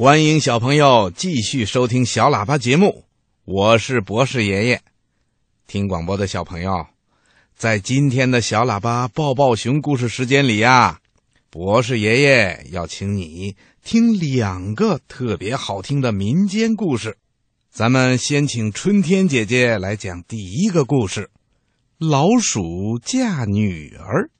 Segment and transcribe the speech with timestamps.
[0.00, 3.02] 欢迎小朋友继续收听小喇叭节目，
[3.44, 4.80] 我是博士爷爷。
[5.66, 6.86] 听广播的小朋友，
[7.56, 11.00] 在今天的小喇叭抱抱熊故事时间里呀，
[11.50, 17.18] 博士爷爷要请你听两个特别好听的民间故事。
[17.68, 21.28] 咱们先请春天姐姐来讲第一个故事：
[21.98, 24.30] 老鼠嫁女儿。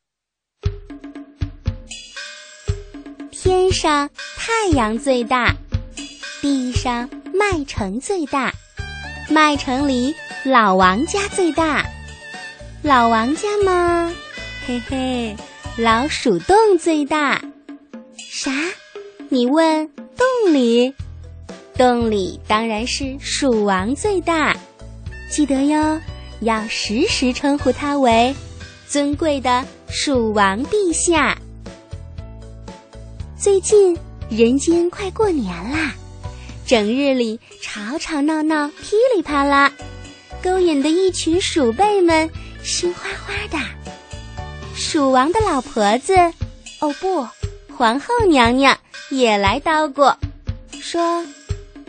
[3.41, 5.55] 天上太阳最大，
[6.43, 8.53] 地上麦城最大。
[9.31, 11.87] 麦城里老王家最大，
[12.83, 14.13] 老王家吗，
[14.67, 15.37] 嘿嘿，
[15.77, 17.41] 老鼠洞最大。
[18.17, 18.51] 啥？
[19.29, 20.93] 你问洞里？
[21.77, 24.57] 洞里当然是鼠王最大。
[25.31, 26.01] 记得哟，
[26.41, 28.35] 要时时称呼他为
[28.89, 31.39] 尊贵的鼠王陛下。
[33.41, 33.97] 最近
[34.29, 35.95] 人间快过年啦，
[36.67, 39.73] 整日里吵吵闹闹、噼里啪啦，
[40.43, 42.29] 勾引的一群鼠辈们
[42.65, 43.65] 心花花的。
[44.75, 46.17] 鼠王的老婆子，
[46.81, 47.29] 哦不，
[47.77, 48.77] 皇后娘娘
[49.09, 50.17] 也来叨咕，
[50.81, 51.25] 说：“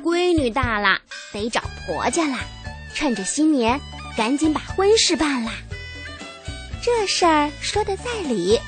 [0.06, 1.00] 闺女大了，
[1.34, 2.42] 得找婆家啦，
[2.94, 3.82] 趁着新年，
[4.16, 5.52] 赶紧把婚事办了。”
[6.84, 8.60] 这事儿说的在理。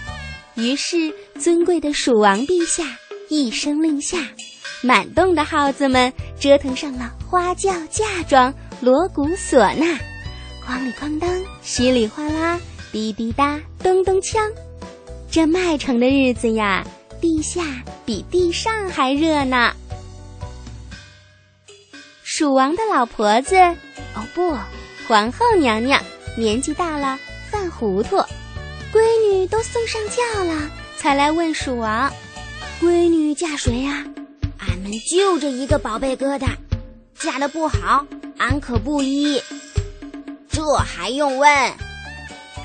[0.55, 2.83] 于是，尊贵的鼠王陛下
[3.27, 4.19] 一声令下，
[4.83, 9.97] 满洞的耗子们折腾上了花轿、嫁妆、锣鼓、唢呐，
[10.63, 11.27] 哐里哐当，
[11.63, 12.59] 稀里哗啦，
[12.91, 14.39] 滴滴答，咚咚锵。
[15.31, 16.85] 这麦城的日子呀，
[17.19, 17.63] 地下
[18.05, 19.73] 比地上还热闹。
[22.23, 23.55] 鼠王的老婆子，
[24.13, 24.55] 哦不，
[25.07, 25.99] 皇后娘娘
[26.37, 27.17] 年纪大了，
[27.49, 28.17] 犯糊涂。
[28.93, 30.69] 闺女都送上轿了，
[31.01, 32.13] 才来问鼠王
[32.79, 34.05] ：“闺女嫁谁呀？”
[34.59, 36.49] 俺们就这一个宝贝疙瘩，
[37.15, 38.05] 嫁的不好，
[38.37, 39.41] 俺可不依。
[40.47, 41.73] 这还用问？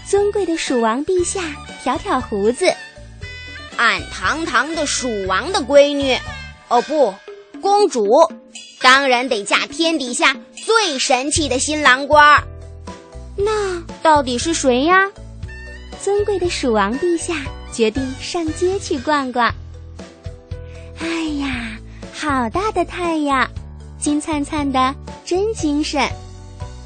[0.06, 1.40] 尊贵的鼠王陛下
[1.82, 2.66] 挑挑胡子
[3.78, 6.18] ：“俺堂堂的鼠王的闺女，
[6.68, 7.14] 哦不，
[7.62, 8.06] 公主，
[8.82, 12.44] 当然得嫁天底下最神气的新郎官。
[13.34, 15.10] 那到底是谁呀？”
[16.06, 17.34] 尊贵的鼠王陛下
[17.72, 19.52] 决定上街去逛逛。
[21.00, 21.08] 哎
[21.40, 21.76] 呀，
[22.14, 23.50] 好大的太阳，
[23.98, 26.08] 金灿灿的，真精神！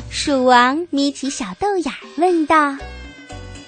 [0.09, 2.75] 鼠王眯起小豆眼问道：“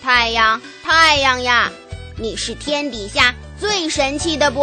[0.02, 1.70] 太阳，太阳呀，
[2.16, 4.62] 你是天底下最神气的不？”“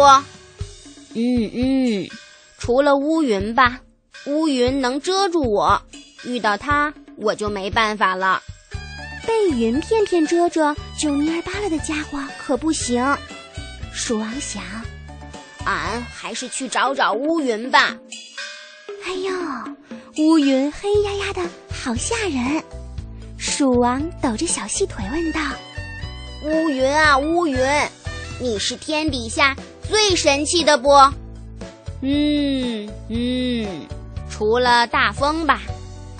[1.14, 2.10] 嗯嗯，
[2.58, 3.78] 除了乌云吧，
[4.26, 5.80] 乌云能遮住我，
[6.24, 8.42] 遇到它我就没办法了。”
[9.26, 13.04] 被云片片遮着就蔫儿巴了的家伙可不行。
[13.92, 14.62] 鼠王想，
[15.64, 17.96] 俺还是去找找乌云吧。
[19.04, 19.32] 哎呦，
[20.18, 21.42] 乌云黑压压的，
[21.72, 22.62] 好吓人。
[23.38, 25.40] 鼠王抖着小细腿问道
[26.44, 27.58] ：“乌云啊，乌云，
[28.38, 29.56] 你是天底下
[29.88, 30.90] 最神气的不
[32.02, 33.86] ？”“嗯嗯，
[34.30, 35.60] 除了大风吧，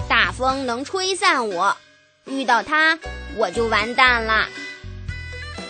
[0.08, 1.76] 大风能吹散我。”
[2.30, 2.98] 遇到他，
[3.36, 4.46] 我就完蛋了。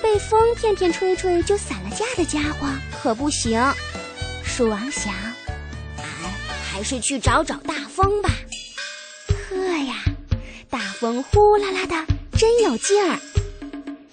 [0.03, 2.67] 被风片片吹吹就散了架的家伙
[3.03, 3.61] 可不行。
[4.45, 5.13] 鼠王想，
[5.97, 6.05] 俺
[6.71, 8.31] 还是去找找大风吧。
[9.49, 9.97] 呵呀，
[10.69, 13.19] 大风呼啦啦的，真有劲儿。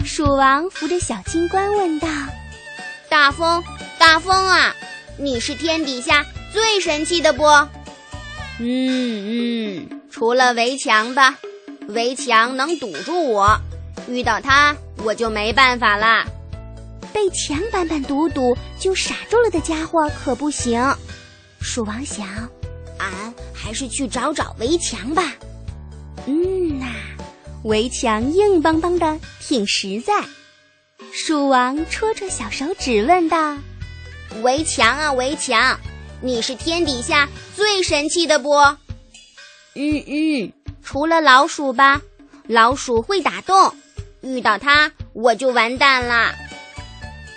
[0.05, 2.07] 鼠王扶着小金冠问道
[3.09, 3.63] ：“大风，
[3.97, 4.75] 大风啊，
[5.17, 7.43] 你是天底下最神气的不
[8.59, 11.37] ？”“嗯嗯，除了围墙吧。”
[11.87, 13.59] 围墙能堵住我，
[14.09, 16.25] 遇到它我就没办法啦。
[17.13, 20.81] 被墙板板堵堵就傻住了的家伙可不行。
[21.61, 22.27] 鼠王想，
[22.99, 25.33] 俺还是去找找围墙吧。
[26.25, 26.85] 嗯呐，
[27.63, 30.13] 围墙硬邦邦的，挺实在。
[31.13, 33.57] 鼠王戳戳小手指问道
[34.43, 35.79] ：“围墙啊，围墙，
[36.21, 38.51] 你是天底下最神气的不？”
[39.73, 40.51] 嗯嗯。
[40.87, 42.01] 除了老鼠吧，
[42.47, 43.75] 老鼠会打洞，
[44.21, 46.33] 遇到它我就完蛋啦。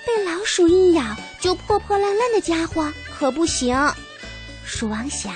[0.07, 1.03] 被老鼠一咬
[1.41, 3.77] 就破破烂烂的家伙可不行。
[4.65, 5.35] 鼠王想，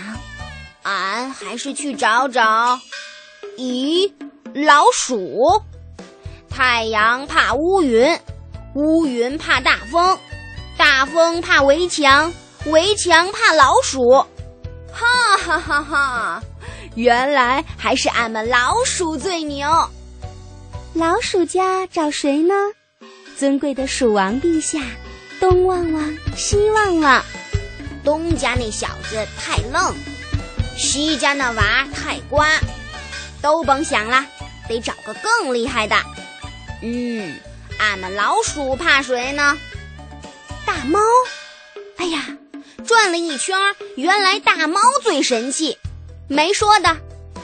[0.85, 2.79] 俺还是去找找。
[3.59, 4.13] 咦，
[4.55, 5.61] 老鼠？
[6.49, 8.17] 太阳怕乌云，
[8.77, 10.17] 乌云怕大风，
[10.77, 12.33] 大风怕围墙，
[12.67, 14.25] 围墙怕老鼠。
[14.93, 16.43] 哈哈哈哈！
[16.94, 19.69] 原来还是俺们老鼠最牛。
[20.94, 22.55] 老鼠家找谁呢？
[23.37, 24.81] 尊贵的鼠王陛下，
[25.41, 27.25] 东望望，西望望，
[28.05, 29.93] 东家那小子太愣，
[30.76, 32.49] 西家那娃太瓜，
[33.43, 34.25] 都甭想了，
[34.69, 35.96] 得找个更厉害的。
[36.81, 37.35] 嗯，
[37.81, 39.58] 俺们老鼠怕谁呢？
[40.64, 41.00] 大猫。
[41.96, 42.38] 哎呀，
[42.87, 43.58] 转了一圈，
[43.96, 45.76] 原来大猫最神气。
[46.29, 46.97] 没说的，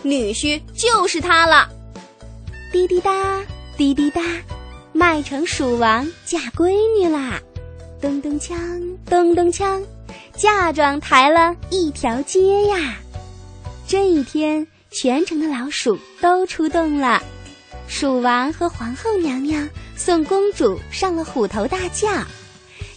[0.02, 1.68] 女婿就是他了。
[2.72, 3.12] 滴滴答，
[3.76, 4.22] 滴滴答，
[4.92, 7.40] 麦城鼠王嫁闺女啦！
[8.00, 9.84] 咚咚锵，咚咚锵，
[10.34, 12.96] 嫁妆抬了一条街呀！
[13.86, 17.22] 这一天，全城的老鼠都出动了。
[17.88, 22.08] 鼠王和皇后娘娘送公主上了虎头大轿，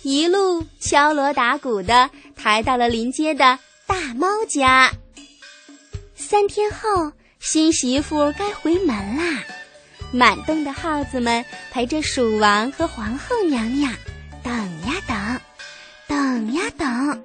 [0.03, 3.57] 一路敲锣打鼓的抬到了临街的
[3.87, 4.91] 大猫家。
[6.33, 9.43] 三天后，新媳妇该回门啦。
[10.11, 13.93] 满洞的耗子们陪着鼠王和皇后娘娘
[14.41, 15.39] 等呀等，
[16.07, 17.23] 等呀等，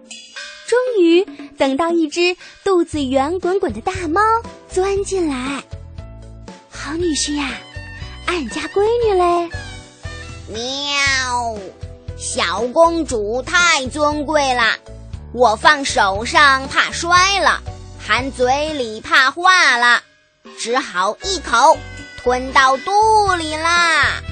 [0.66, 1.24] 终于
[1.56, 4.20] 等到一只肚子圆滚滚的大猫
[4.68, 5.62] 钻进来。
[6.68, 7.50] 好女婿呀，
[8.26, 9.50] 俺家闺女嘞。
[10.52, 11.56] 喵，
[12.18, 14.64] 小公主太尊贵了，
[15.32, 17.62] 我放手上怕摔了，
[18.08, 20.02] 含嘴里怕化了，
[20.58, 21.76] 只好一口。
[22.16, 24.22] 吞到肚里啦！